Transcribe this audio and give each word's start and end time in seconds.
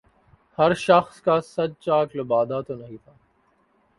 ہر 0.57 0.73
شخص 0.77 1.21
کا 1.21 1.39
صد 1.45 1.71
چاک 1.79 2.15
لبادہ 2.15 2.59
تو 2.67 2.75
نہیں 2.75 2.97
تھا 3.03 3.11